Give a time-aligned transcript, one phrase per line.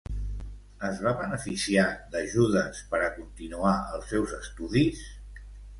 [0.87, 5.07] Es va beneficiar d'ajudes per a continuar els seus estudis?